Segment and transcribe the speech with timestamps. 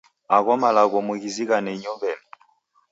[0.35, 2.25] Agho malagho mughizighane inyow'eni.